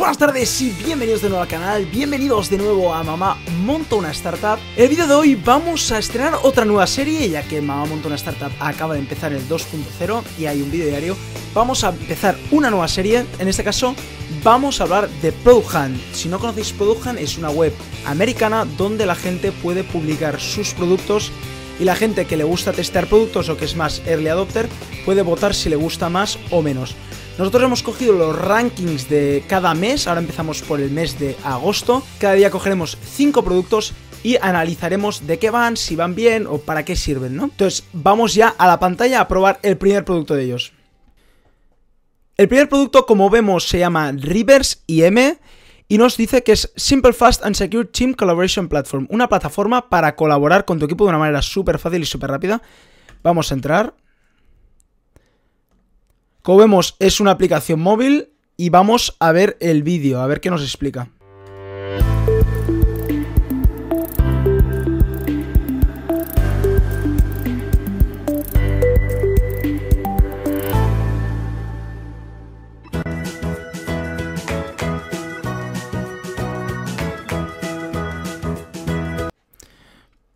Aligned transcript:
Buenas 0.00 0.16
tardes 0.16 0.62
y 0.62 0.70
bienvenidos 0.70 1.20
de 1.20 1.28
nuevo 1.28 1.42
al 1.42 1.48
canal, 1.48 1.84
bienvenidos 1.84 2.48
de 2.48 2.56
nuevo 2.56 2.94
a 2.94 3.02
Mamá 3.02 3.36
Monta 3.66 3.96
una 3.96 4.10
Startup. 4.12 4.58
El 4.74 4.88
vídeo 4.88 5.06
de 5.06 5.12
hoy 5.12 5.34
vamos 5.34 5.92
a 5.92 5.98
estrenar 5.98 6.38
otra 6.42 6.64
nueva 6.64 6.86
serie, 6.86 7.28
ya 7.28 7.42
que 7.42 7.60
Mamá 7.60 7.84
Monta 7.84 8.06
una 8.06 8.16
Startup 8.16 8.50
acaba 8.60 8.94
de 8.94 9.00
empezar 9.00 9.34
el 9.34 9.46
2.0 9.46 10.22
y 10.38 10.46
hay 10.46 10.62
un 10.62 10.70
vídeo 10.70 10.86
diario. 10.86 11.16
Vamos 11.52 11.84
a 11.84 11.90
empezar 11.90 12.34
una 12.50 12.70
nueva 12.70 12.88
serie, 12.88 13.26
en 13.38 13.46
este 13.46 13.62
caso 13.62 13.94
vamos 14.42 14.80
a 14.80 14.84
hablar 14.84 15.06
de 15.20 15.32
Product. 15.32 16.14
Si 16.14 16.30
no 16.30 16.38
conocéis 16.38 16.72
Product 16.72 17.18
es 17.18 17.36
una 17.36 17.50
web 17.50 17.74
americana 18.06 18.64
donde 18.64 19.04
la 19.04 19.14
gente 19.14 19.52
puede 19.52 19.84
publicar 19.84 20.40
sus 20.40 20.72
productos 20.72 21.30
y 21.78 21.84
la 21.84 21.94
gente 21.94 22.24
que 22.24 22.38
le 22.38 22.44
gusta 22.44 22.72
testear 22.72 23.06
productos 23.06 23.50
o 23.50 23.58
que 23.58 23.66
es 23.66 23.76
más 23.76 24.00
early 24.06 24.28
adopter 24.28 24.66
puede 25.04 25.20
votar 25.20 25.54
si 25.54 25.68
le 25.68 25.76
gusta 25.76 26.08
más 26.08 26.38
o 26.50 26.62
menos. 26.62 26.96
Nosotros 27.40 27.62
hemos 27.62 27.82
cogido 27.82 28.12
los 28.12 28.38
rankings 28.38 29.08
de 29.08 29.42
cada 29.48 29.72
mes, 29.72 30.06
ahora 30.06 30.20
empezamos 30.20 30.60
por 30.60 30.78
el 30.78 30.90
mes 30.90 31.18
de 31.18 31.38
agosto. 31.42 32.02
Cada 32.18 32.34
día 32.34 32.50
cogeremos 32.50 32.98
5 33.02 33.42
productos 33.42 33.94
y 34.22 34.36
analizaremos 34.42 35.26
de 35.26 35.38
qué 35.38 35.48
van, 35.48 35.78
si 35.78 35.96
van 35.96 36.14
bien 36.14 36.46
o 36.46 36.58
para 36.58 36.84
qué 36.84 36.96
sirven, 36.96 37.36
¿no? 37.36 37.44
Entonces, 37.44 37.84
vamos 37.94 38.34
ya 38.34 38.48
a 38.48 38.66
la 38.66 38.78
pantalla 38.78 39.22
a 39.22 39.26
probar 39.26 39.58
el 39.62 39.78
primer 39.78 40.04
producto 40.04 40.34
de 40.34 40.44
ellos. 40.44 40.74
El 42.36 42.46
primer 42.46 42.68
producto, 42.68 43.06
como 43.06 43.30
vemos, 43.30 43.66
se 43.66 43.78
llama 43.78 44.12
Rivers 44.12 44.82
IM 44.86 45.38
y 45.88 45.96
nos 45.96 46.18
dice 46.18 46.42
que 46.42 46.52
es 46.52 46.70
Simple, 46.76 47.14
Fast 47.14 47.42
and 47.42 47.54
Secure 47.54 47.86
Team 47.86 48.12
Collaboration 48.12 48.68
Platform, 48.68 49.06
una 49.08 49.30
plataforma 49.30 49.88
para 49.88 50.14
colaborar 50.14 50.66
con 50.66 50.78
tu 50.78 50.84
equipo 50.84 51.04
de 51.04 51.08
una 51.08 51.18
manera 51.18 51.40
súper 51.40 51.78
fácil 51.78 52.02
y 52.02 52.06
súper 52.06 52.32
rápida. 52.32 52.60
Vamos 53.22 53.50
a 53.50 53.54
entrar. 53.54 53.94
Como 56.42 56.56
vemos, 56.56 56.96
es 57.00 57.20
una 57.20 57.32
aplicación 57.32 57.80
móvil 57.80 58.30
y 58.56 58.70
vamos 58.70 59.14
a 59.20 59.30
ver 59.30 59.58
el 59.60 59.82
vídeo, 59.82 60.20
a 60.20 60.26
ver 60.26 60.40
qué 60.40 60.48
nos 60.48 60.62
explica. 60.62 61.10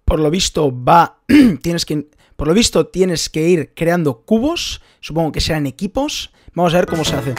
Por 0.05 0.21
lo 0.21 0.31
visto 0.31 0.71
va, 0.71 1.17
tienes 1.63 1.87
que, 1.87 2.09
por 2.37 2.49
lo 2.49 2.55
visto 2.55 2.87
tienes 2.87 3.29
que 3.29 3.49
ir 3.49 3.73
creando 3.75 4.23
cubos, 4.23 4.81
supongo 5.01 5.33
que 5.33 5.41
serán 5.41 5.67
equipos. 5.67 6.31
Vamos 6.55 6.75
a 6.75 6.79
ver 6.79 6.87
cómo 6.87 7.05
se 7.05 7.17
hace. 7.17 7.35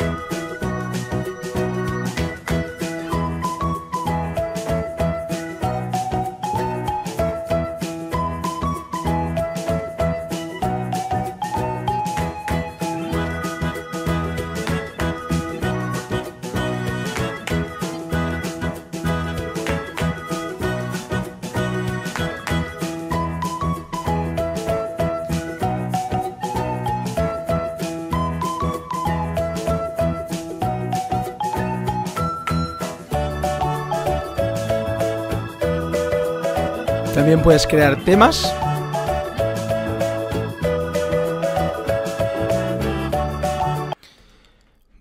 También 37.15 37.41
puedes 37.41 37.65
crear 37.65 38.03
temas. 38.03 38.53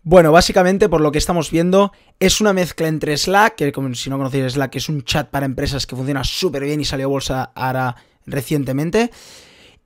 Bueno, 0.05 0.31
básicamente 0.31 0.89
por 0.89 1.01
lo 1.01 1.11
que 1.11 1.19
estamos 1.19 1.51
viendo 1.51 1.91
es 2.21 2.41
una 2.41 2.53
mezcla 2.53 2.87
entre 2.87 3.17
Slack, 3.17 3.57
que 3.57 3.73
como 3.73 3.93
si 3.97 4.11
no 4.11 4.17
conocéis 4.17 4.53
Slack 4.53 4.77
es 4.77 4.89
un 4.89 5.03
chat 5.03 5.29
para 5.29 5.45
empresas 5.45 5.89
que 5.89 5.97
funciona 5.97 6.23
súper 6.23 6.63
bien 6.63 6.81
y 6.81 6.85
salió 6.85 7.07
a 7.07 7.09
bolsa 7.09 7.51
ahora 7.53 7.97
recientemente, 8.27 9.11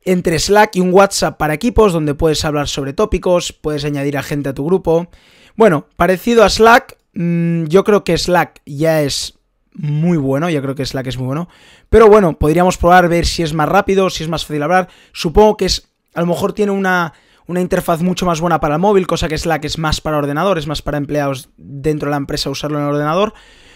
entre 0.05 0.39
Slack 0.39 0.77
y 0.77 0.81
un 0.81 0.93
WhatsApp 0.93 1.39
para 1.39 1.55
equipos 1.55 1.95
donde 1.95 2.12
puedes 2.12 2.45
hablar 2.45 2.69
sobre 2.69 2.93
tópicos, 2.93 3.55
puedes 3.55 3.87
añadir 3.87 4.19
a 4.19 4.22
gente 4.22 4.50
a 4.50 4.55
tu 4.55 4.66
grupo. 4.66 5.09
Bueno, 5.56 5.87
parecido 5.97 6.45
a 6.45 6.50
Slack, 6.50 6.99
mmm, 7.15 7.65
yo 7.69 7.84
creo 7.84 8.05
que 8.05 8.19
Slack 8.19 8.60
ya 8.66 9.00
es 9.00 9.38
muy 9.73 10.19
bueno, 10.19 10.51
yo 10.51 10.61
creo 10.62 10.75
que 10.75 10.84
Slack 10.84 11.06
es 11.06 11.19
muy 11.19 11.27
bueno. 11.27 11.49
Pero 11.89 12.09
bueno, 12.09 12.39
podríamos 12.39 12.77
probar, 12.77 13.09
ver 13.09 13.27
si 13.27 13.43
es 13.43 13.55
más 13.55 13.69
rápido, 13.69 14.11
si 14.11 14.25
es 14.25 14.29
más 14.29 14.45
fácil 14.45 14.62
hablar. 14.62 14.89
Supongo 15.12 15.56
que 15.56 15.67
es, 15.67 15.89
a 16.15 16.21
lo 16.21 16.27
mejor 16.27 16.53
tiene 16.53 16.73
una, 16.73 17.12
una 17.47 17.61
interfaz 17.61 18.03
mucho 18.03 18.27
más 18.27 18.41
buena 18.41 18.61
para 18.61 18.75
el 18.75 18.81
móvil, 18.81 19.07
cosa 19.07 19.28
que 19.28 19.39
Slack 19.39 19.65
es 19.65 19.78
más 19.78 20.01
para 20.01 20.19
ordenador, 20.19 20.59
es 20.59 20.67
más 20.67 20.83
para 20.83 20.99
empleados 20.99 21.49
dentro 21.57 22.09
de 22.09 22.12
la 22.12 22.17
empresa 22.19 22.51
usarlo 22.51 22.78
en 22.78 22.84
el 22.84 22.91
ordenador. 22.91 23.34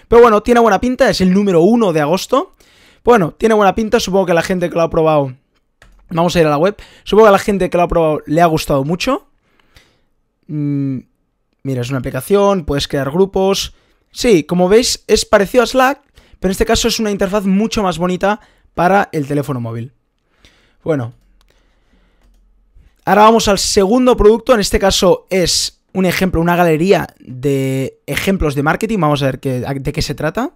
Pero 0.09 0.23
bueno, 0.23 0.43
tiene 0.43 0.61
buena 0.61 0.81
pinta, 0.81 1.09
es 1.09 1.21
el 1.21 1.33
número 1.33 1.63
1 1.63 1.93
de 1.93 2.01
agosto. 2.01 2.55
Bueno, 3.05 3.33
tiene 3.33 3.55
buena 3.55 3.75
pinta, 3.75 3.99
supongo 3.99 4.27
que 4.27 4.35
la 4.35 4.43
gente 4.43 4.69
que 4.69 4.75
lo 4.75 4.83
ha 4.83 4.91
probado... 4.91 5.35
Vamos 6.11 6.37
a 6.37 6.41
ir 6.41 6.47
a 6.47 6.51
la 6.51 6.59
web. 6.59 6.77
Supongo 7.05 7.25
que 7.25 7.29
a 7.31 7.33
la 7.33 7.39
gente 7.39 7.71
que 7.71 7.77
lo 7.79 7.85
ha 7.85 7.89
probado 7.89 8.21
le 8.27 8.43
ha 8.43 8.47
gustado 8.47 8.85
mucho. 8.85 9.27
Mm, 10.47 10.99
mira, 11.63 11.81
es 11.81 11.89
una 11.89 12.01
aplicación, 12.01 12.67
puedes 12.67 12.87
crear 12.87 13.11
grupos. 13.11 13.75
Sí, 14.13 14.45
como 14.45 14.69
veis 14.69 15.03
es 15.09 15.25
parecido 15.25 15.65
a 15.65 15.67
Slack, 15.67 16.01
pero 16.39 16.51
en 16.51 16.53
este 16.53 16.67
caso 16.67 16.89
es 16.89 17.01
una 17.01 17.11
interfaz 17.11 17.45
mucho 17.45 17.83
más 17.83 17.99
bonita 17.99 18.41
para 18.75 19.09
el 19.13 19.27
teléfono 19.27 19.61
móvil. 19.61 19.93
Bueno. 20.85 21.15
Ahora 23.05 23.23
vamos 23.23 23.49
al 23.49 23.59
segundo 23.59 24.17
producto, 24.17 24.55
en 24.55 24.61
este 24.61 24.79
caso 24.79 25.27
es 25.29 25.81
un 25.93 26.07
ejemplo, 26.07 26.41
una 26.41 26.57
galería 26.57 27.09
de 27.19 28.01
ejemplos 28.07 28.55
de 28.55 28.63
marketing. 28.63 28.99
Vamos 28.99 29.23
a 29.23 29.27
ver 29.27 29.41
qué, 29.41 29.61
de 29.61 29.93
qué 29.93 30.03
se 30.03 30.15
trata. 30.15 30.53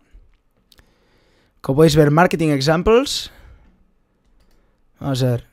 Como 1.61 1.77
podéis 1.77 1.97
ver, 1.97 2.11
Marketing 2.11 2.50
Examples. 2.50 3.31
Vamos 5.00 5.22
a 5.22 5.31
ver. 5.31 5.47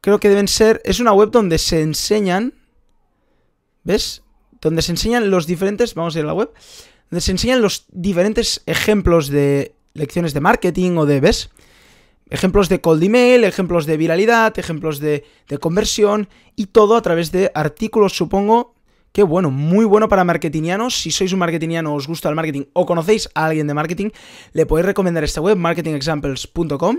Creo 0.00 0.18
que 0.18 0.30
deben 0.30 0.48
ser... 0.48 0.80
Es 0.84 1.00
una 1.00 1.12
web 1.12 1.30
donde 1.30 1.58
se 1.58 1.82
enseñan... 1.82 2.54
¿Ves? 3.84 4.22
Donde 4.60 4.82
se 4.82 4.92
enseñan 4.92 5.30
los 5.30 5.46
diferentes, 5.46 5.94
vamos 5.94 6.14
a 6.14 6.18
ir 6.18 6.24
a 6.24 6.28
la 6.28 6.34
web, 6.34 6.50
donde 7.10 7.20
se 7.20 7.32
enseñan 7.32 7.62
los 7.62 7.86
diferentes 7.90 8.62
ejemplos 8.66 9.28
de 9.28 9.74
lecciones 9.94 10.34
de 10.34 10.40
marketing 10.40 10.96
o 10.96 11.06
de, 11.06 11.20
¿ves? 11.20 11.50
Ejemplos 12.28 12.68
de 12.68 12.80
cold 12.80 13.02
email, 13.02 13.42
ejemplos 13.42 13.86
de 13.86 13.96
viralidad, 13.96 14.56
ejemplos 14.58 15.00
de, 15.00 15.24
de 15.48 15.58
conversión 15.58 16.28
y 16.54 16.66
todo 16.66 16.96
a 16.96 17.02
través 17.02 17.32
de 17.32 17.50
artículos, 17.54 18.12
supongo, 18.12 18.74
que 19.12 19.22
bueno, 19.24 19.50
muy 19.50 19.84
bueno 19.84 20.08
para 20.08 20.24
marketingianos. 20.24 20.94
Si 20.94 21.10
sois 21.10 21.32
un 21.32 21.40
marketingiano, 21.40 21.94
os 21.94 22.06
gusta 22.06 22.28
el 22.28 22.36
marketing 22.36 22.70
o 22.72 22.86
conocéis 22.86 23.28
a 23.34 23.46
alguien 23.46 23.66
de 23.66 23.74
marketing, 23.74 24.10
le 24.52 24.66
podéis 24.66 24.86
recomendar 24.86 25.24
esta 25.24 25.40
web, 25.40 25.56
marketingexamples.com. 25.56 26.96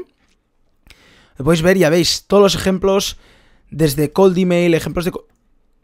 Lo 1.37 1.45
podéis 1.45 1.61
ver, 1.61 1.77
ya 1.77 1.89
veis, 1.89 2.25
todos 2.27 2.43
los 2.43 2.55
ejemplos, 2.55 3.17
desde 3.69 4.11
cold 4.11 4.37
email, 4.37 4.73
ejemplos 4.73 5.05
de 5.05 5.11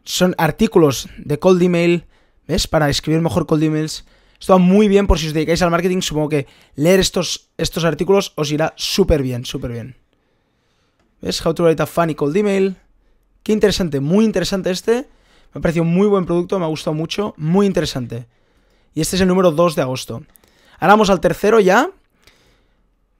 son 0.08 0.34
artículos 0.38 1.06
de 1.18 1.38
cold 1.38 1.60
email, 1.60 2.06
¿ves? 2.46 2.66
Para 2.66 2.88
escribir 2.88 3.20
mejor 3.20 3.44
cold 3.44 3.62
emails. 3.62 4.06
Esto 4.40 4.54
va 4.54 4.58
muy 4.58 4.88
bien 4.88 5.06
por 5.06 5.18
si 5.18 5.26
os 5.26 5.34
dedicáis 5.34 5.60
al 5.60 5.70
marketing. 5.70 6.00
Supongo 6.00 6.30
que 6.30 6.46
leer 6.76 6.98
estos, 6.98 7.50
estos 7.58 7.84
artículos 7.84 8.32
os 8.34 8.50
irá 8.50 8.72
súper 8.74 9.22
bien, 9.22 9.44
súper 9.44 9.70
bien. 9.70 9.96
¿Ves? 11.20 11.44
How 11.44 11.52
to 11.52 11.62
write 11.62 11.82
a 11.82 11.86
funny 11.86 12.14
cold 12.14 12.34
email. 12.34 12.76
Qué 13.42 13.52
interesante, 13.52 14.00
muy 14.00 14.24
interesante 14.24 14.70
este. 14.70 15.06
Me 15.52 15.58
ha 15.58 15.60
parecido 15.60 15.84
muy 15.84 16.06
buen 16.06 16.24
producto, 16.24 16.58
me 16.58 16.64
ha 16.64 16.68
gustado 16.68 16.94
mucho, 16.94 17.34
muy 17.36 17.66
interesante. 17.66 18.28
Y 18.94 19.02
este 19.02 19.16
es 19.16 19.22
el 19.22 19.28
número 19.28 19.50
2 19.50 19.76
de 19.76 19.82
agosto. 19.82 20.22
Ahora 20.80 20.94
vamos 20.94 21.10
al 21.10 21.20
tercero 21.20 21.60
ya. 21.60 21.90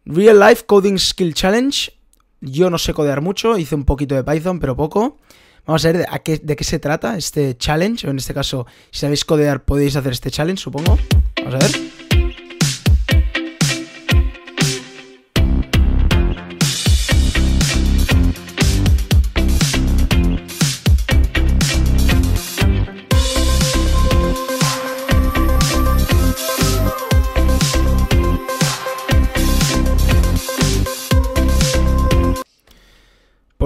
Real 0.06 0.40
Life 0.40 0.64
Coding 0.64 0.98
Skill 0.98 1.34
Challenge. 1.34 1.92
Yo 2.40 2.70
no 2.70 2.78
sé 2.78 2.94
codear 2.94 3.20
mucho, 3.20 3.58
hice 3.58 3.74
un 3.74 3.84
poquito 3.84 4.14
de 4.14 4.24
Python, 4.24 4.58
pero 4.58 4.74
poco. 4.74 5.18
Vamos 5.68 5.84
a 5.84 5.92
ver 5.92 6.06
de, 6.42 6.56
qué, 6.56 6.64
se 6.64 6.78
trata 6.78 7.18
este 7.18 7.54
challenge, 7.58 8.08
en 8.08 8.16
este 8.16 8.32
caso, 8.32 8.66
si 8.90 9.00
sabéis 9.00 9.26
codear 9.26 9.66
podéis 9.66 9.96
hacer 9.96 10.12
este 10.12 10.30
challenge, 10.30 10.62
supongo. 10.62 10.98
Vamos 11.36 11.54
a 11.56 11.58
ver. 11.58 12.07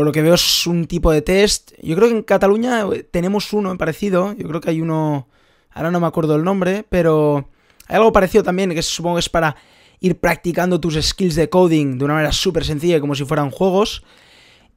Lo 0.05 0.13
que 0.13 0.23
veo 0.23 0.35
es 0.35 0.67
un 0.67 0.87
tipo 0.87 1.11
de 1.11 1.23
test. 1.23 1.73
Yo 1.83 1.97
creo 1.97 2.09
que 2.09 2.17
en 2.17 2.23
Cataluña 2.23 2.85
tenemos 3.11 3.53
uno 3.53 3.77
parecido. 3.79 4.35
Yo 4.35 4.49
creo 4.49 4.61
que 4.61 4.71
hay 4.71 4.81
uno 4.81 5.29
Ahora 5.75 5.91
no 5.91 6.01
me 6.01 6.07
acuerdo 6.07 6.37
el 6.37 6.45
nombre, 6.45 6.85
pero 6.89 7.49
hay 7.89 7.97
algo 7.97 8.13
parecido 8.13 8.45
también, 8.45 8.71
que 8.71 8.83
supongo 8.83 9.17
que 9.17 9.21
es 9.21 9.29
para 9.29 9.57
ir 10.01 10.19
practicando 10.19 10.81
tus 10.81 11.01
skills 11.01 11.35
de 11.35 11.49
coding 11.49 11.99
de 11.99 12.05
una 12.05 12.15
manera 12.15 12.33
súper 12.33 12.65
sencilla, 12.65 13.01
como 13.01 13.15
si 13.15 13.25
fueran 13.25 13.51
juegos. 13.51 14.03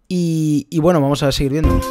Y 0.08 0.80
bueno, 0.80 1.02
vamos 1.02 1.24
a 1.24 1.32
seguir 1.32 1.54
viendo. 1.54 1.82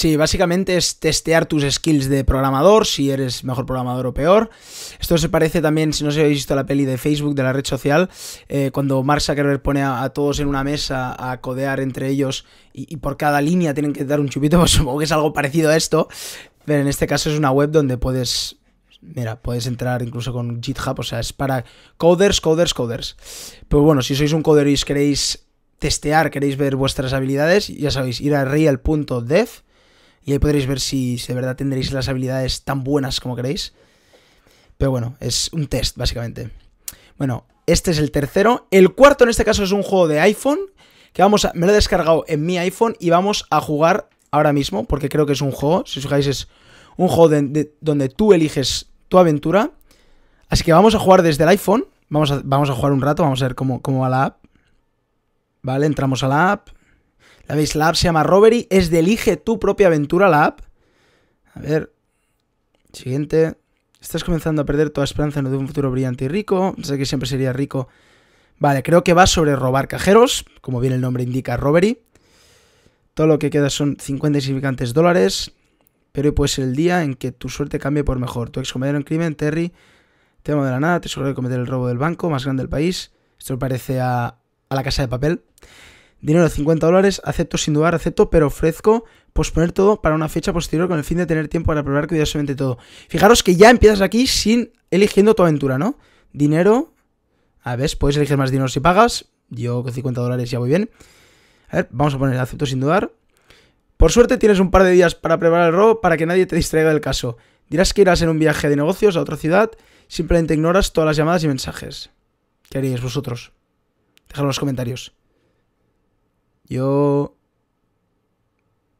Sí, 0.00 0.16
básicamente 0.16 0.78
es 0.78 0.98
testear 0.98 1.44
tus 1.44 1.62
skills 1.70 2.08
de 2.08 2.24
programador, 2.24 2.86
si 2.86 3.10
eres 3.10 3.44
mejor 3.44 3.66
programador 3.66 4.06
o 4.06 4.14
peor. 4.14 4.48
Esto 4.98 5.18
se 5.18 5.28
parece 5.28 5.60
también, 5.60 5.92
si 5.92 6.04
no 6.04 6.10
se 6.10 6.20
habéis 6.20 6.38
visto 6.38 6.54
la 6.54 6.64
peli 6.64 6.86
de 6.86 6.96
Facebook, 6.96 7.34
de 7.34 7.42
la 7.42 7.52
red 7.52 7.66
social, 7.66 8.08
eh, 8.48 8.70
cuando 8.72 9.02
Mark 9.02 9.20
Zuckerberg 9.20 9.60
pone 9.60 9.82
a, 9.82 10.08
todos 10.08 10.40
en 10.40 10.48
una 10.48 10.64
mesa 10.64 11.14
a 11.18 11.42
codear 11.42 11.80
entre 11.80 12.08
ellos 12.08 12.46
y, 12.72 12.96
por 12.96 13.18
cada 13.18 13.42
línea 13.42 13.74
tienen 13.74 13.92
que 13.92 14.06
dar 14.06 14.20
un 14.20 14.30
chupito, 14.30 14.58
pues 14.60 14.70
supongo 14.70 15.00
que 15.00 15.04
es 15.04 15.12
algo 15.12 15.34
parecido 15.34 15.68
a 15.68 15.76
esto. 15.76 16.08
Pero 16.64 16.80
en 16.80 16.88
este 16.88 17.06
caso 17.06 17.28
es 17.28 17.36
una 17.36 17.50
web 17.50 17.70
donde 17.70 17.98
puedes 17.98 18.56
Mira, 19.02 19.42
puedes 19.42 19.66
entrar 19.66 20.00
incluso 20.00 20.32
con 20.32 20.62
GitHub, 20.62 20.98
o 20.98 21.02
sea, 21.02 21.20
es 21.20 21.34
para 21.34 21.66
coders, 21.98 22.40
coders, 22.40 22.72
coders. 22.72 23.18
Pero 23.68 23.82
bueno, 23.82 24.00
si 24.00 24.16
sois 24.16 24.32
un 24.32 24.40
coder 24.40 24.66
y 24.66 24.76
queréis 24.76 25.44
testear, 25.78 26.30
queréis 26.30 26.56
ver 26.56 26.74
vuestras 26.76 27.12
habilidades, 27.12 27.68
ya 27.68 27.90
sabéis, 27.90 28.22
ir 28.22 28.34
a 28.34 28.46
real.dev 28.46 29.50
y 30.24 30.32
ahí 30.32 30.38
podréis 30.38 30.66
ver 30.66 30.80
si, 30.80 31.16
de 31.16 31.34
verdad 31.34 31.56
tendréis 31.56 31.92
las 31.92 32.08
habilidades 32.08 32.62
tan 32.62 32.84
buenas 32.84 33.20
como 33.20 33.36
queréis. 33.36 33.72
Pero 34.76 34.90
bueno, 34.90 35.16
es 35.20 35.50
un 35.52 35.66
test, 35.66 35.96
básicamente. 35.96 36.50
Bueno, 37.18 37.46
este 37.66 37.90
es 37.90 37.98
el 37.98 38.10
tercero. 38.10 38.66
El 38.70 38.94
cuarto 38.94 39.24
en 39.24 39.30
este 39.30 39.44
caso 39.44 39.62
es 39.62 39.72
un 39.72 39.82
juego 39.82 40.08
de 40.08 40.20
iPhone. 40.20 40.58
Que 41.12 41.22
vamos 41.22 41.44
a. 41.44 41.52
Me 41.54 41.66
lo 41.66 41.72
he 41.72 41.74
descargado 41.74 42.24
en 42.28 42.46
mi 42.46 42.58
iPhone 42.58 42.96
y 43.00 43.10
vamos 43.10 43.46
a 43.50 43.60
jugar 43.60 44.08
ahora 44.30 44.52
mismo. 44.52 44.84
Porque 44.84 45.08
creo 45.08 45.26
que 45.26 45.32
es 45.32 45.42
un 45.42 45.52
juego. 45.52 45.84
Si 45.86 45.98
os 45.98 46.04
fijáis, 46.04 46.26
es 46.26 46.48
un 46.96 47.08
juego 47.08 47.28
donde 47.80 48.08
tú 48.08 48.32
eliges 48.32 48.86
tu 49.08 49.18
aventura. 49.18 49.72
Así 50.48 50.64
que 50.64 50.72
vamos 50.72 50.94
a 50.94 50.98
jugar 50.98 51.22
desde 51.22 51.44
el 51.44 51.50
iPhone. 51.50 51.86
Vamos 52.08 52.30
a, 52.30 52.40
vamos 52.44 52.70
a 52.70 52.74
jugar 52.74 52.92
un 52.92 53.00
rato. 53.00 53.22
Vamos 53.22 53.42
a 53.42 53.46
ver 53.46 53.54
cómo, 53.54 53.82
cómo 53.82 54.00
va 54.00 54.08
la 54.08 54.24
app. 54.24 54.44
Vale, 55.62 55.86
entramos 55.86 56.22
a 56.22 56.28
la 56.28 56.52
app. 56.52 56.68
La 57.50 57.56
veis, 57.56 57.74
la 57.74 57.88
app 57.88 57.96
se 57.96 58.04
llama 58.04 58.22
Robery, 58.22 58.68
es 58.70 58.90
de 58.90 59.00
elige 59.00 59.36
tu 59.36 59.58
propia 59.58 59.88
aventura 59.88 60.28
la 60.28 60.44
app. 60.44 60.60
A 61.52 61.58
ver, 61.58 61.92
siguiente. 62.92 63.56
Estás 64.00 64.22
comenzando 64.22 64.62
a 64.62 64.64
perder 64.64 64.90
toda 64.90 65.04
esperanza 65.04 65.40
en 65.40 65.48
un 65.48 65.66
futuro 65.66 65.90
brillante 65.90 66.26
y 66.26 66.28
rico. 66.28 66.76
Sé 66.80 66.96
que 66.96 67.06
siempre 67.06 67.28
sería 67.28 67.52
rico. 67.52 67.88
Vale, 68.60 68.84
creo 68.84 69.02
que 69.02 69.14
va 69.14 69.26
sobre 69.26 69.56
robar 69.56 69.88
cajeros, 69.88 70.44
como 70.60 70.78
bien 70.78 70.92
el 70.92 71.00
nombre 71.00 71.24
indica, 71.24 71.56
Robery. 71.56 71.98
Todo 73.14 73.26
lo 73.26 73.40
que 73.40 73.50
queda 73.50 73.68
son 73.68 73.96
50 73.98 74.38
insignificantes 74.38 74.94
dólares. 74.94 75.50
Pero 76.12 76.28
hoy 76.28 76.34
puede 76.36 76.50
ser 76.50 76.66
el 76.66 76.76
día 76.76 77.02
en 77.02 77.14
que 77.14 77.32
tu 77.32 77.48
suerte 77.48 77.80
cambie 77.80 78.04
por 78.04 78.20
mejor. 78.20 78.50
Tu 78.50 78.60
ex 78.60 78.72
compañero 78.72 78.96
en 78.96 79.02
crimen, 79.02 79.34
Terry, 79.34 79.72
tema 80.44 80.64
de 80.64 80.70
la 80.70 80.78
nada, 80.78 81.00
te 81.00 81.08
suele 81.08 81.34
cometer 81.34 81.58
el 81.58 81.66
robo 81.66 81.88
del 81.88 81.98
banco 81.98 82.30
más 82.30 82.44
grande 82.44 82.62
del 82.62 82.70
país. 82.70 83.10
Esto 83.40 83.58
parece 83.58 83.98
a, 83.98 84.36
a 84.68 84.74
la 84.76 84.84
casa 84.84 85.02
de 85.02 85.08
papel. 85.08 85.42
Dinero 86.20 86.44
de 86.44 86.50
50 86.50 86.84
dólares, 86.86 87.22
acepto 87.24 87.56
sin 87.56 87.74
dudar, 87.74 87.94
acepto, 87.94 88.28
pero 88.28 88.48
ofrezco 88.48 89.04
posponer 89.32 89.72
todo 89.72 90.02
para 90.02 90.14
una 90.14 90.28
fecha 90.28 90.52
posterior 90.52 90.88
con 90.88 90.98
el 90.98 91.04
fin 91.04 91.18
de 91.18 91.26
tener 91.26 91.48
tiempo 91.48 91.68
para 91.68 91.82
probar 91.82 92.08
cuidadosamente 92.08 92.54
todo. 92.54 92.78
Fijaros 93.08 93.42
que 93.42 93.56
ya 93.56 93.70
empiezas 93.70 94.00
aquí 94.00 94.26
sin 94.26 94.72
eligiendo 94.90 95.34
tu 95.34 95.42
aventura, 95.42 95.78
¿no? 95.78 95.98
Dinero. 96.32 96.92
A 97.62 97.76
ver, 97.76 97.90
puedes 97.98 98.16
elegir 98.16 98.36
más 98.36 98.50
dinero 98.50 98.68
si 98.68 98.80
pagas. 98.80 99.26
Yo 99.48 99.82
con 99.82 99.92
50 99.92 100.20
dólares 100.20 100.50
ya 100.50 100.58
voy 100.58 100.68
bien. 100.68 100.90
A 101.68 101.76
ver, 101.76 101.88
vamos 101.90 102.14
a 102.14 102.18
poner 102.18 102.38
acepto 102.38 102.66
sin 102.66 102.80
dudar. 102.80 103.12
Por 103.96 104.12
suerte 104.12 104.38
tienes 104.38 104.60
un 104.60 104.70
par 104.70 104.82
de 104.82 104.90
días 104.92 105.14
para 105.14 105.38
preparar 105.38 105.68
el 105.68 105.74
robo 105.74 106.00
para 106.00 106.16
que 106.16 106.26
nadie 106.26 106.46
te 106.46 106.56
distraiga 106.56 106.90
del 106.90 107.00
caso. 107.00 107.36
Dirás 107.68 107.94
que 107.94 108.02
irás 108.02 108.20
en 108.22 108.28
un 108.28 108.38
viaje 108.38 108.68
de 108.68 108.76
negocios 108.76 109.16
a 109.16 109.20
otra 109.20 109.36
ciudad, 109.36 109.70
simplemente 110.08 110.54
ignoras 110.54 110.92
todas 110.92 111.06
las 111.06 111.16
llamadas 111.16 111.44
y 111.44 111.48
mensajes. 111.48 112.10
¿Qué 112.68 112.78
haríais 112.78 113.02
vosotros? 113.02 113.52
Dejadlo 114.28 114.46
en 114.46 114.48
los 114.48 114.58
comentarios. 114.58 115.19
Yo 116.70 117.36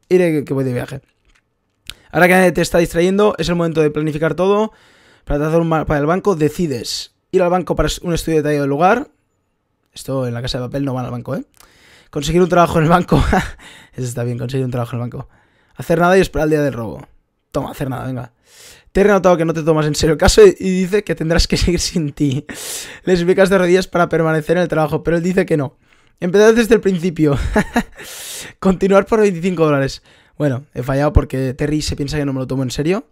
iré 0.09 0.43
que 0.43 0.53
voy 0.53 0.65
de 0.65 0.73
viaje. 0.73 1.01
Ahora 2.11 2.27
que 2.27 2.51
te 2.51 2.61
está 2.61 2.79
distrayendo, 2.79 3.33
es 3.37 3.47
el 3.47 3.55
momento 3.55 3.81
de 3.81 3.89
planificar 3.89 4.35
todo. 4.35 4.73
Para 5.23 5.39
trazar 5.39 5.61
un 5.61 5.69
mapa 5.69 5.95
del 5.95 6.05
banco, 6.05 6.35
decides 6.35 7.15
ir 7.31 7.41
al 7.41 7.49
banco 7.49 7.77
para 7.77 7.87
un 8.01 8.13
estudio 8.13 8.39
detallado 8.39 8.63
del 8.63 8.69
lugar. 8.69 9.09
Esto 9.93 10.27
en 10.27 10.33
la 10.33 10.41
casa 10.41 10.59
de 10.59 10.65
papel 10.65 10.83
no 10.83 10.93
van 10.93 11.05
al 11.05 11.11
banco, 11.11 11.33
¿eh? 11.33 11.45
Conseguir 12.09 12.41
un 12.41 12.49
trabajo 12.49 12.77
en 12.79 12.83
el 12.83 12.89
banco. 12.89 13.23
Eso 13.93 14.05
está 14.05 14.25
bien, 14.25 14.37
conseguir 14.37 14.65
un 14.65 14.71
trabajo 14.71 14.97
en 14.97 15.03
el 15.03 15.09
banco. 15.09 15.29
Hacer 15.75 15.97
nada 15.97 16.17
y 16.17 16.21
esperar 16.21 16.47
el 16.47 16.49
día 16.51 16.61
del 16.61 16.73
robo. 16.73 17.07
Toma, 17.51 17.71
hacer 17.71 17.89
nada, 17.89 18.05
venga. 18.05 18.33
Te 18.91 18.99
he 18.99 19.05
notado 19.05 19.37
que 19.37 19.45
no 19.45 19.53
te 19.53 19.63
tomas 19.63 19.85
en 19.85 19.95
serio 19.95 20.13
el 20.13 20.19
caso 20.19 20.41
y 20.45 20.81
dice 20.81 21.05
que 21.05 21.15
tendrás 21.15 21.47
que 21.47 21.55
seguir 21.57 21.79
sin 21.79 22.11
ti. 22.11 22.45
Le 23.05 23.13
explicas 23.13 23.49
de 23.49 23.57
rodillas 23.57 23.87
para 23.87 24.09
permanecer 24.09 24.57
en 24.57 24.63
el 24.63 24.67
trabajo, 24.67 25.03
pero 25.03 25.15
él 25.15 25.23
dice 25.23 25.45
que 25.45 25.55
no. 25.55 25.77
Empezar 26.21 26.53
desde 26.53 26.75
el 26.75 26.81
principio. 26.81 27.35
Continuar 28.59 29.07
por 29.07 29.21
25 29.21 29.65
dólares. 29.65 30.03
Bueno, 30.37 30.65
he 30.75 30.83
fallado 30.83 31.13
porque 31.13 31.55
Terry 31.55 31.81
se 31.81 31.95
piensa 31.95 32.15
que 32.15 32.25
no 32.25 32.31
me 32.31 32.39
lo 32.39 32.45
tomo 32.45 32.61
en 32.61 32.69
serio. 32.69 33.07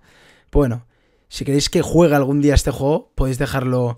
bueno, 0.52 0.86
si 1.28 1.44
queréis 1.44 1.72
que 1.72 1.82
juegue 1.82 2.14
algún 2.14 2.40
día 2.40 2.54
este 2.54 2.70
juego, 2.70 3.12
podéis 3.16 3.40
dejarlo, 3.40 3.98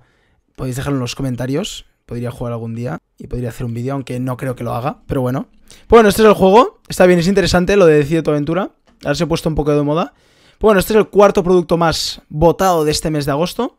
podéis 0.55 0.77
dejarlo 0.77 0.97
en 0.97 1.01
los 1.01 1.15
comentarios. 1.15 1.85
Podría 2.05 2.31
jugar 2.31 2.53
algún 2.53 2.73
día 2.73 2.99
y 3.17 3.27
podría 3.27 3.49
hacer 3.49 3.65
un 3.65 3.73
vídeo, 3.73 3.93
aunque 3.93 4.17
no 4.21 4.37
creo 4.37 4.55
que 4.55 4.63
lo 4.63 4.73
haga. 4.73 5.01
Pero 5.07 5.19
bueno. 5.19 5.49
Bueno, 5.89 6.07
este 6.07 6.21
es 6.21 6.29
el 6.29 6.33
juego. 6.33 6.79
Está 6.87 7.05
bien, 7.05 7.19
es 7.19 7.27
interesante 7.27 7.75
lo 7.75 7.87
de 7.87 7.95
Decide 7.95 8.23
tu 8.23 8.31
aventura. 8.31 8.71
Ahora 9.03 9.15
se 9.15 9.25
ha 9.25 9.27
puesto 9.27 9.49
un 9.49 9.55
poco 9.55 9.75
de 9.75 9.83
moda. 9.83 10.13
Bueno, 10.61 10.79
este 10.79 10.93
es 10.93 10.97
el 10.97 11.09
cuarto 11.09 11.43
producto 11.43 11.75
más 11.75 12.21
votado 12.29 12.85
de 12.85 12.91
este 12.91 13.11
mes 13.11 13.25
de 13.25 13.31
agosto. 13.31 13.77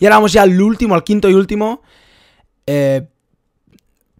Y 0.00 0.06
ahora 0.06 0.16
vamos 0.16 0.32
ya 0.32 0.42
al 0.42 0.60
último, 0.60 0.96
al 0.96 1.04
quinto 1.04 1.30
y 1.30 1.34
último. 1.34 1.82
Eh, 2.66 3.06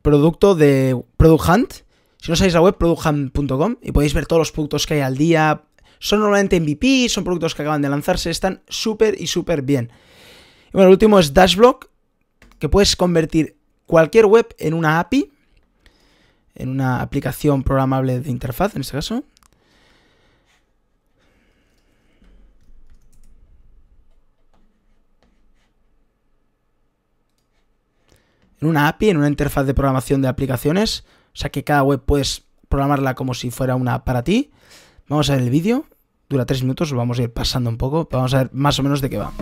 producto 0.09 0.55
de 0.55 0.99
Product 1.19 1.49
Hunt. 1.49 1.73
Si 2.17 2.31
no 2.31 2.37
sabéis 2.37 2.55
la 2.55 2.63
web, 2.63 2.77
producthunt.com 2.79 3.77
y 3.83 3.93
podéis 3.93 4.15
ver 4.15 4.27
todos 4.27 4.41
los 4.41 4.53
productos 4.53 4.87
que 4.87 4.95
hay 4.95 5.01
al 5.01 5.19
día. 5.19 5.65
Son 5.99 6.21
normalmente 6.21 6.59
MVP, 6.59 7.09
son 7.11 7.25
productos 7.25 7.55
que 7.55 7.61
acaban 7.61 7.83
de 7.83 7.91
lanzarse, 7.91 8.31
están 8.31 8.63
súper 8.69 9.21
y 9.21 9.27
súper 9.27 9.61
bien. 9.61 9.93
Y 10.69 10.73
bueno, 10.73 10.89
el 10.89 10.93
último 10.93 11.19
es 11.19 11.35
Dashblock, 11.35 11.91
que 12.59 12.71
puedes 12.71 12.97
convertir 12.97 13.59
cualquier 13.85 14.25
web 14.25 14.47
en 14.59 14.73
una 14.73 14.99
API, 14.99 15.31
en 16.55 16.71
una 16.71 17.03
aplicación 17.03 17.63
programable 17.63 18.21
de 18.21 18.31
interfaz 18.31 18.75
en 18.77 18.81
este 18.81 18.95
caso. 18.95 19.25
En 28.61 28.69
una 28.69 28.89
API, 28.89 29.11
en 29.11 29.17
una 29.19 29.29
interfaz 29.29 29.67
de 29.67 29.75
programación 29.75 30.23
de 30.23 30.29
aplicaciones. 30.29 31.05
O 31.35 31.37
sea 31.37 31.51
que 31.51 31.65
cada 31.65 31.83
web 31.83 32.03
puedes 32.05 32.45
programarla 32.69 33.15
como 33.15 33.35
si 33.35 33.51
fuera 33.51 33.77
una 33.77 34.05
para 34.05 34.25
ti. 34.25 34.51
Vamos 35.09 35.31
a 35.31 35.35
ver 35.35 35.43
el 35.43 35.51
vídeo. 35.51 35.87
Dura 36.29 36.45
tres 36.45 36.63
minutos, 36.63 36.91
lo 36.91 36.99
vamos 36.99 37.19
a 37.19 37.23
ir 37.23 37.33
pasando 37.33 37.71
un 37.71 37.79
poco. 37.79 38.09
Pero 38.09 38.19
vamos 38.19 38.35
a 38.35 38.39
ver 38.39 38.51
más 38.53 38.79
o 38.79 38.83
menos 38.83 39.01
de 39.01 39.11
qué 39.11 39.19
va. 39.19 39.33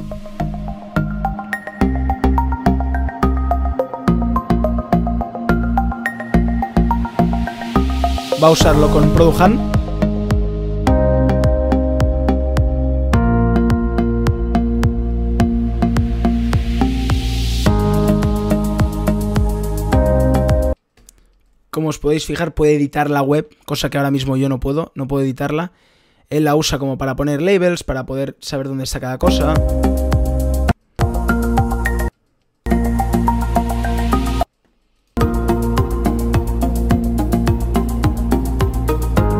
Va 8.42 8.48
a 8.48 8.50
usarlo 8.50 8.90
con 8.90 9.08
Product 9.14 9.75
como 21.76 21.90
os 21.90 21.98
podéis 21.98 22.24
fijar, 22.24 22.54
puede 22.54 22.74
editar 22.74 23.10
la 23.10 23.20
web, 23.20 23.50
cosa 23.66 23.90
que 23.90 23.98
ahora 23.98 24.10
mismo 24.10 24.38
yo 24.38 24.48
no 24.48 24.60
puedo, 24.60 24.92
no 24.94 25.06
puedo 25.06 25.22
editarla. 25.22 25.72
Él 26.30 26.44
la 26.44 26.56
usa 26.56 26.78
como 26.78 26.96
para 26.96 27.16
poner 27.16 27.42
labels, 27.42 27.84
para 27.84 28.06
poder 28.06 28.34
saber 28.40 28.66
dónde 28.66 28.84
está 28.84 28.98
cada 28.98 29.18
cosa. 29.18 29.52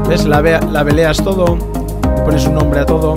¿Ves? 0.07 0.27
La, 0.27 0.43
la 0.43 0.83
veleas 0.83 1.17
todo. 1.25 1.57
Pones 2.23 2.47
un 2.47 2.53
nombre 2.53 2.81
a 2.81 2.85
todo. 2.85 3.15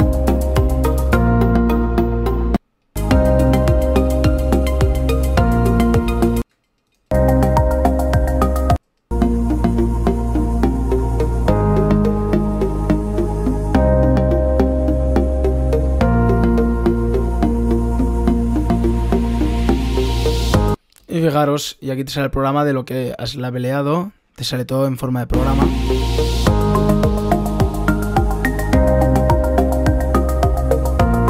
Y 21.79 21.91
aquí 21.91 22.03
te 22.03 22.12
sale 22.12 22.25
el 22.25 22.31
programa 22.31 22.65
de 22.65 22.74
lo 22.74 22.86
que 22.86 23.13
has 23.17 23.36
labeleado. 23.36 24.12
Te 24.36 24.43
sale 24.43 24.65
todo 24.65 24.88
en 24.88 24.98
forma 24.98 25.19
de 25.19 25.27
programa. 25.27 25.63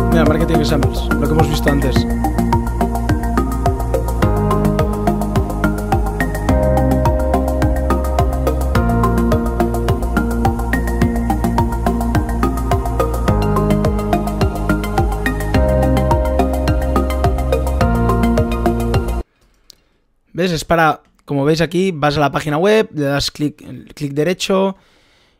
Mira, 0.10 0.25
Marketing 0.25 0.60
Examples, 0.60 1.00
lo 1.13 1.27
que 1.27 1.34
hemos 1.34 1.50
visto 1.50 1.70
antes. 1.70 2.19
Es 20.51 20.65
para, 20.65 21.03
como 21.25 21.46
veis 21.46 21.62
aquí, 21.62 21.91
vas 21.91 22.18
a 22.18 22.20
la 22.20 22.32
página 22.32 22.58
web, 22.58 22.89
le 22.94 23.06
das 23.06 23.32
clic 23.32 23.62
derecho 24.13 24.75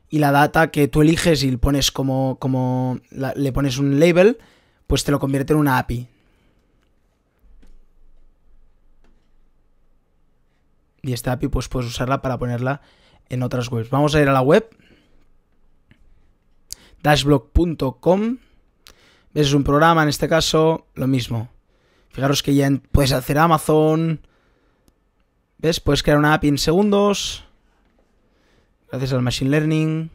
y 0.10 0.20
la 0.20 0.32
data 0.32 0.72
que 0.72 0.88
tú 0.88 1.01
eliges 1.01 1.44
y 1.44 1.56
pones 1.58 1.92
como, 1.92 2.38
como 2.39 3.00
le 3.12 3.51
pones 3.54 3.78
un 3.78 4.00
label, 4.00 4.39
pues 4.88 5.04
te 5.04 5.12
lo 5.12 5.20
convierte 5.20 5.54
en 5.54 5.60
una 5.60 5.78
API. 5.78 6.08
Y 11.01 11.13
esta 11.13 11.32
API 11.32 11.48
pues 11.48 11.70
puedes 11.70 11.89
usarla 11.89 12.22
para 12.22 12.38
ponerla 12.38 12.82
en 13.30 13.44
otras 13.44 13.72
webs. 13.72 13.89
Vamos 13.89 14.16
a 14.16 14.22
ir 14.22 14.28
a 14.28 14.34
la 14.34 14.42
web. 14.42 14.68
Dashblog.com. 17.04 18.38
Es 19.34 19.54
un 19.54 19.63
programa, 19.63 20.04
en 20.04 20.10
este 20.10 20.28
caso, 20.28 20.88
lo 20.96 21.08
mismo. 21.08 21.50
Fijaros 22.10 22.42
que 22.42 22.56
ya 22.56 22.70
puedes 22.92 23.12
hacer 23.12 23.38
Amazon, 23.38 24.22
¿Ves? 25.60 25.80
Puedes 25.80 26.04
crear 26.04 26.18
una 26.18 26.34
API 26.34 26.48
en 26.50 26.58
segundos. 26.58 27.44
Gracias 28.89 29.13
al 29.13 29.22
Machine 29.22 29.51
Learning. 29.51 30.10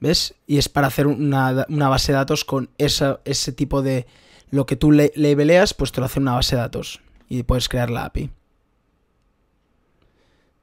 ¿Ves? 0.00 0.34
Y 0.46 0.58
es 0.58 0.68
para 0.68 0.86
hacer 0.86 1.06
una, 1.06 1.66
una 1.68 1.88
base 1.88 2.12
de 2.12 2.16
datos 2.16 2.44
con 2.44 2.70
esa- 2.78 3.20
ese 3.24 3.52
tipo 3.52 3.82
de... 3.82 4.06
Lo 4.50 4.64
que 4.64 4.76
tú 4.76 4.92
le, 4.92 5.12
labeleas, 5.14 5.74
pues 5.74 5.92
te 5.92 6.00
lo 6.00 6.06
hace 6.06 6.20
una 6.20 6.32
base 6.34 6.56
de 6.56 6.62
datos. 6.62 7.00
Y 7.28 7.42
puedes 7.42 7.68
crear 7.68 7.90
la 7.90 8.06
API. 8.06 8.30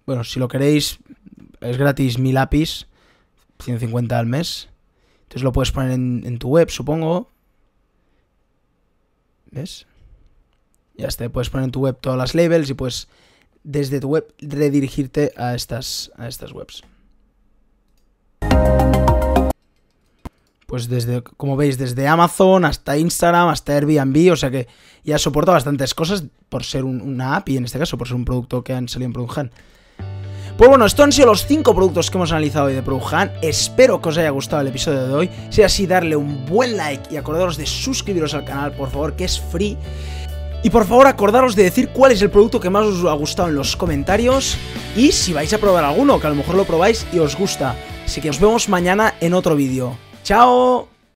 Bueno, 0.07 0.23
si 0.23 0.39
lo 0.39 0.47
queréis, 0.47 0.97
es 1.61 1.77
gratis 1.77 2.17
1000 2.17 2.37
APIs. 2.37 2.87
150 3.59 4.17
al 4.17 4.25
mes. 4.25 4.69
Entonces 5.23 5.43
lo 5.43 5.51
puedes 5.51 5.71
poner 5.71 5.91
en, 5.91 6.23
en 6.25 6.39
tu 6.39 6.49
web, 6.49 6.69
supongo. 6.71 7.31
¿Ves? 9.51 9.85
Ya 10.97 11.07
está, 11.07 11.27
puedes 11.29 11.49
poner 11.49 11.65
en 11.65 11.71
tu 11.71 11.81
web 11.81 11.97
todas 11.99 12.17
las 12.17 12.35
labels 12.35 12.69
y 12.69 12.73
puedes 12.73 13.07
desde 13.63 13.99
tu 13.99 14.09
web 14.09 14.33
redirigirte 14.39 15.33
a 15.35 15.55
estas, 15.55 16.11
a 16.17 16.27
estas 16.27 16.51
webs. 16.53 16.83
Pues 20.67 20.89
desde, 20.89 21.21
como 21.21 21.55
veis, 21.55 21.77
desde 21.77 22.07
Amazon 22.07 22.65
hasta 22.65 22.97
Instagram, 22.97 23.49
hasta 23.49 23.73
Airbnb, 23.75 24.31
o 24.31 24.35
sea 24.35 24.49
que 24.49 24.67
ya 25.03 25.17
soporta 25.19 25.51
bastantes 25.51 25.93
cosas 25.93 26.23
por 26.49 26.63
ser 26.63 26.83
un- 26.85 27.01
una 27.01 27.35
API 27.35 27.57
en 27.57 27.65
este 27.65 27.77
caso, 27.77 27.97
por 27.97 28.07
ser 28.07 28.15
un 28.15 28.25
producto 28.25 28.63
que 28.63 28.73
han 28.73 28.87
salido 28.89 29.07
en 29.07 29.13
Product 29.13 29.51
Pues 30.57 30.69
bueno, 30.69 30.85
estos 30.85 31.03
han 31.05 31.11
sido 31.11 31.27
los 31.27 31.45
5 31.45 31.75
productos 31.75 32.09
que 32.09 32.17
hemos 32.17 32.31
analizado 32.31 32.65
hoy 32.65 32.73
de 32.73 32.81
Product 32.81 33.33
Espero 33.43 34.01
que 34.01 34.09
os 34.09 34.17
haya 34.17 34.31
gustado 34.31 34.61
el 34.63 34.67
episodio 34.69 35.05
de 35.07 35.13
hoy. 35.13 35.29
Si 35.51 35.61
es 35.61 35.65
así, 35.67 35.85
darle 35.85 36.15
un 36.15 36.45
buen 36.47 36.77
like 36.77 37.13
y 37.13 37.17
acordaros 37.17 37.57
de 37.57 37.67
suscribiros 37.67 38.33
al 38.33 38.45
canal, 38.45 38.71
por 38.73 38.89
favor, 38.89 39.15
que 39.15 39.25
es 39.25 39.39
free. 39.39 39.77
Y 40.65 40.71
por 40.71 40.87
favor 40.87 41.05
acordaros 41.05 41.55
de 41.55 41.61
decir 41.61 41.89
cuál 41.89 42.11
es 42.11 42.23
el 42.23 42.31
producto 42.31 42.59
que 42.59 42.71
más 42.71 42.87
os 42.87 43.05
ha 43.05 43.13
gustado 43.13 43.49
en 43.49 43.55
los 43.55 43.75
comentarios 43.75 44.57
y 44.97 45.11
si 45.11 45.31
vais 45.31 45.53
a 45.53 45.59
probar 45.59 45.83
alguno, 45.83 46.19
que 46.19 46.25
a 46.25 46.31
lo 46.31 46.35
mejor 46.35 46.55
lo 46.55 46.65
probáis 46.65 47.05
y 47.13 47.19
os 47.19 47.37
gusta. 47.37 47.75
Así 48.03 48.19
que 48.19 48.31
os 48.31 48.39
vemos 48.39 48.67
mañana 48.67 49.13
en 49.21 49.35
otro 49.35 49.55
vídeo. 49.55 49.95
¡Chao! 50.23 50.94